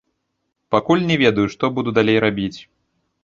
[0.75, 2.59] Пакуль не ведаю, што буду далей рабіць.